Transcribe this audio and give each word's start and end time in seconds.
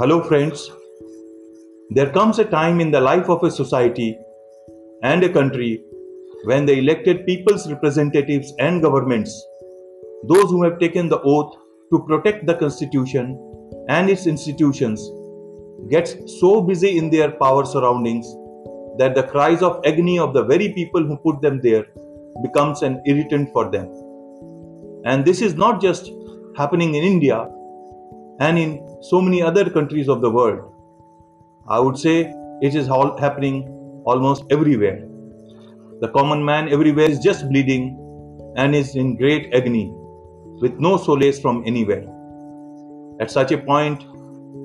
Hello, 0.00 0.22
friends. 0.22 0.70
There 1.90 2.10
comes 2.10 2.38
a 2.38 2.44
time 2.46 2.80
in 2.80 2.90
the 2.90 3.02
life 3.02 3.28
of 3.28 3.44
a 3.44 3.50
society 3.50 4.16
and 5.02 5.22
a 5.22 5.28
country 5.30 5.84
when 6.44 6.64
the 6.64 6.72
elected 6.72 7.26
people's 7.26 7.70
representatives 7.70 8.54
and 8.58 8.80
governments, 8.80 9.30
those 10.26 10.48
who 10.48 10.62
have 10.62 10.78
taken 10.78 11.10
the 11.10 11.20
oath 11.20 11.54
to 11.92 12.02
protect 12.06 12.46
the 12.46 12.54
constitution 12.54 13.36
and 13.90 14.08
its 14.08 14.26
institutions, 14.26 15.06
gets 15.90 16.16
so 16.40 16.62
busy 16.62 16.96
in 16.96 17.10
their 17.10 17.32
power 17.32 17.66
surroundings 17.66 18.24
that 18.96 19.14
the 19.14 19.24
cries 19.24 19.60
of 19.60 19.82
agony 19.84 20.18
of 20.18 20.32
the 20.32 20.44
very 20.44 20.72
people 20.72 21.04
who 21.04 21.18
put 21.18 21.42
them 21.42 21.60
there 21.60 21.84
becomes 22.42 22.80
an 22.80 23.02
irritant 23.04 23.52
for 23.52 23.70
them. 23.70 23.84
And 25.04 25.26
this 25.26 25.42
is 25.42 25.52
not 25.56 25.78
just 25.78 26.10
happening 26.56 26.94
in 26.94 27.04
India 27.04 27.50
and 28.40 28.58
in 28.58 28.98
so 29.02 29.20
many 29.20 29.42
other 29.42 29.68
countries 29.68 30.08
of 30.08 30.20
the 30.20 30.30
world. 30.30 30.72
I 31.68 31.78
would 31.78 31.98
say 31.98 32.32
it 32.62 32.74
is 32.74 32.88
all 32.88 33.16
happening 33.18 33.68
almost 34.04 34.44
everywhere. 34.50 35.06
The 36.00 36.08
common 36.08 36.44
man 36.44 36.68
everywhere 36.68 37.10
is 37.10 37.18
just 37.18 37.48
bleeding 37.48 37.96
and 38.56 38.74
is 38.74 38.96
in 38.96 39.16
great 39.16 39.54
agony 39.54 39.92
with 40.60 40.78
no 40.78 40.96
solace 40.96 41.38
from 41.38 41.62
anywhere. 41.66 42.06
At 43.20 43.30
such 43.30 43.52
a 43.52 43.58
point, 43.58 44.04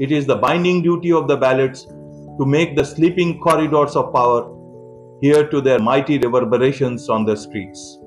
it 0.00 0.12
is 0.12 0.26
the 0.26 0.36
binding 0.36 0.82
duty 0.82 1.12
of 1.12 1.26
the 1.26 1.36
ballots 1.36 1.84
to 1.84 2.46
make 2.46 2.76
the 2.76 2.84
sleeping 2.84 3.40
corridors 3.40 3.96
of 3.96 4.12
power 4.12 4.52
hear 5.20 5.48
to 5.48 5.60
their 5.60 5.78
mighty 5.78 6.18
reverberations 6.18 7.08
on 7.08 7.24
the 7.24 7.36
streets. 7.36 7.98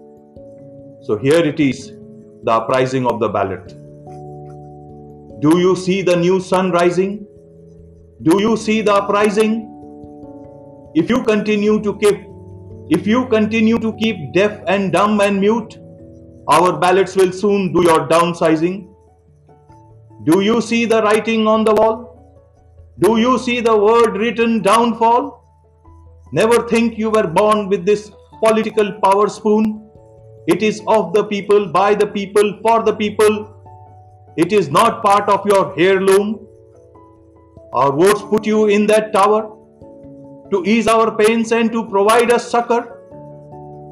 So 1.01 1.17
here 1.21 1.43
it 1.43 1.59
is, 1.59 1.93
the 2.43 2.51
uprising 2.51 3.05
of 3.05 3.19
the 3.19 3.27
ballot. 3.27 3.78
Do 5.41 5.57
you 5.57 5.75
see 5.75 6.01
the 6.01 6.15
new 6.17 6.39
sun 6.41 6.71
rising? 6.71 7.25
Do 8.23 8.41
you 8.41 8.57
see 8.57 8.81
the 8.81 8.93
uprising? 8.93 9.65
If 10.95 11.09
you 11.09 11.23
continue 11.23 11.81
to 11.81 11.97
keep 11.97 12.25
if 12.89 13.05
you 13.05 13.25
continue 13.27 13.77
to 13.79 13.93
keep 13.93 14.33
deaf 14.33 14.59
and 14.67 14.91
dumb 14.91 15.21
and 15.21 15.39
mute, 15.39 15.77
our 16.49 16.77
ballots 16.77 17.15
will 17.15 17.31
soon 17.31 17.71
do 17.71 17.83
your 17.83 18.07
downsizing. 18.07 18.87
Do 20.25 20.41
you 20.41 20.59
see 20.59 20.85
the 20.85 21.03
writing 21.03 21.47
on 21.47 21.63
the 21.63 21.75
wall? 21.75 21.99
Do 22.97 23.17
you 23.17 23.37
see 23.37 23.59
the 23.61 23.77
word 23.77 24.17
written 24.17 24.63
downfall? 24.63 25.35
Never 26.33 26.67
think 26.67 26.97
you 26.97 27.11
were 27.11 27.27
born 27.27 27.69
with 27.69 27.85
this 27.85 28.11
political 28.43 28.91
power 29.03 29.29
spoon. 29.29 29.87
It 30.47 30.63
is 30.63 30.81
of 30.87 31.13
the 31.13 31.23
people, 31.23 31.67
by 31.67 31.93
the 31.93 32.07
people, 32.07 32.59
for 32.63 32.81
the 32.83 32.95
people. 32.95 33.58
It 34.37 34.53
is 34.53 34.69
not 34.69 35.03
part 35.03 35.29
of 35.29 35.45
your 35.45 35.73
heirloom. 35.79 36.47
Our 37.73 37.91
words 37.91 38.21
put 38.21 38.45
you 38.45 38.67
in 38.67 38.87
that 38.87 39.13
tower 39.13 39.55
to 40.51 40.63
ease 40.65 40.87
our 40.87 41.15
pains 41.15 41.51
and 41.51 41.71
to 41.71 41.85
provide 41.85 42.31
us 42.31 42.49
succor. 42.49 42.95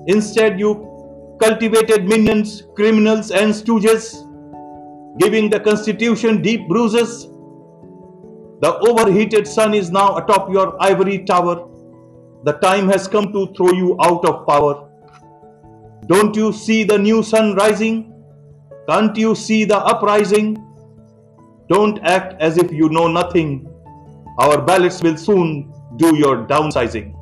Instead, 0.08 0.60
you 0.60 1.38
cultivated 1.40 2.08
minions, 2.08 2.64
criminals, 2.76 3.32
and 3.32 3.54
stooges, 3.54 4.24
giving 5.20 5.50
the 5.50 5.60
constitution 5.60 6.42
deep 6.42 6.68
bruises. 6.68 7.28
The 8.62 8.76
overheated 8.90 9.48
sun 9.48 9.74
is 9.76 9.92
now 9.92 10.18
atop 10.18 10.52
your 10.52 10.82
ivory 10.82 11.26
tower. 11.26 11.68
The 12.44 12.54
time 12.54 12.88
has 12.90 13.08
come 13.08 13.32
to 13.34 13.54
throw 13.54 13.72
you 13.72 13.98
out 14.02 14.26
of 14.26 14.48
power. 14.48 14.90
Don't 16.08 16.36
you 16.36 16.52
see 16.54 16.84
the 16.84 16.98
new 16.98 17.22
sun 17.22 17.54
rising? 17.56 18.14
Can't 18.88 19.18
you 19.18 19.36
see 19.36 19.66
the 19.66 19.78
uprising? 19.78 20.56
Don't 21.68 22.00
act 22.04 22.36
as 22.40 22.58
if 22.58 22.72
you 22.72 22.88
know 22.88 23.08
nothing. 23.08 23.68
Our 24.40 24.62
ballots 24.62 25.02
will 25.04 25.18
soon 25.18 25.74
do 25.98 26.16
your 26.16 26.48
downsizing. 26.48 27.14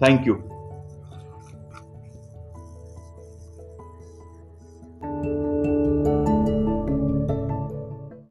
Thank 0.00 0.26
you. 0.26 0.57